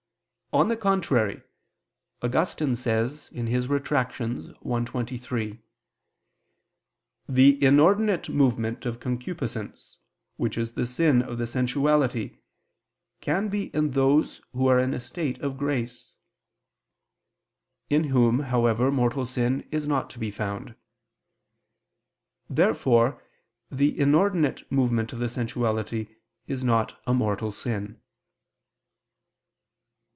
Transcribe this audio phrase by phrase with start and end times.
[0.53, 1.43] On the contrary,
[2.21, 4.19] Augustine says (Retract.
[4.19, 4.27] i,
[4.83, 5.59] 23):
[7.29, 9.95] "The inordinate movement of concupiscence,
[10.35, 12.39] which is the sin of the sensuality,
[13.21, 16.11] can even be in those who are in a state of grace,"
[17.89, 20.75] in whom, however, mortal sin is not to be found.
[22.49, 23.23] Therefore
[23.71, 26.13] the inordinate movement of the sensuality
[26.45, 28.01] is not a mortal sin.